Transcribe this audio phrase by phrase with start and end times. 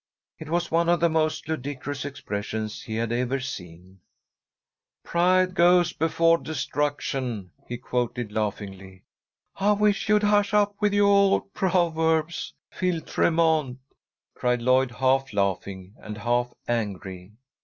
[0.39, 3.99] It was one of the most ludicrous expressions he had ever seen.
[5.03, 9.03] "Pride goeth before destruction," he quoted, laughingly.
[9.57, 13.77] "I wish you'd hush up with yoah old proverbs, Phil Tremont,"
[14.33, 17.33] cried Lloyd, half laughing and half angry.